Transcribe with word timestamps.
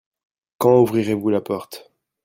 Quand 0.57 0.79
ouvrirez-vous 0.81 1.29
la 1.29 1.41
porte? 1.41 1.91